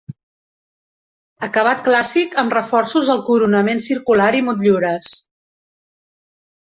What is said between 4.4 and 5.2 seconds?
motllures.